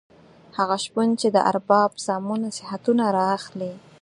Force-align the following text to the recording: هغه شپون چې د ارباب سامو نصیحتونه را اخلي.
هغه 0.57 0.75
شپون 0.83 1.07
چې 1.19 1.27
د 1.31 1.37
ارباب 1.51 1.91
سامو 2.05 2.33
نصیحتونه 2.45 3.05
را 3.15 3.25
اخلي. 3.37 3.73